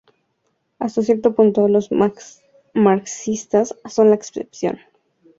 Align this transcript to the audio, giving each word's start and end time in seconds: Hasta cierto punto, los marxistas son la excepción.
Hasta 0.79 1.03
cierto 1.03 1.35
punto, 1.35 1.67
los 1.67 1.89
marxistas 2.73 3.77
son 3.85 4.09
la 4.09 4.15
excepción. 4.15 4.79